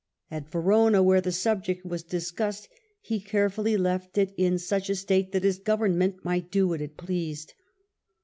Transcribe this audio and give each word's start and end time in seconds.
At 0.31 0.49
Verona^ 0.49 1.03
where 1.05 1.21
the 1.21 1.31
subject 1.31 1.85
was 1.85 2.01
discussed, 2.01 2.67
he 3.01 3.19
carefully 3.19 3.77
left 3.77 4.17
it 4.17 4.33
in 4.35 4.57
such 4.57 4.89
a 4.89 4.95
state 4.95 5.31
that 5.31 5.43
his 5.43 5.59
Government 5.59 6.25
might 6.25 6.49
do 6.49 6.67
what 6.67 6.81
it 6.81 6.97
pleased. 6.97 7.53